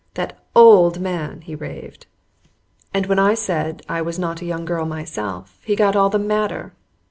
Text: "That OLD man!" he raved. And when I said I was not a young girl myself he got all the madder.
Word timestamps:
"That 0.15 0.39
OLD 0.55 0.99
man!" 0.99 1.41
he 1.41 1.53
raved. 1.53 2.07
And 2.91 3.05
when 3.05 3.19
I 3.19 3.35
said 3.35 3.83
I 3.87 4.01
was 4.01 4.17
not 4.17 4.41
a 4.41 4.45
young 4.45 4.65
girl 4.65 4.83
myself 4.87 5.59
he 5.63 5.75
got 5.75 5.95
all 5.95 6.09
the 6.09 6.17
madder. 6.17 6.73